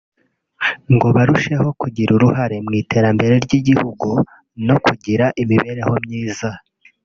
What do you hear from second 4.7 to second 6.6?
kugira imibereho myiza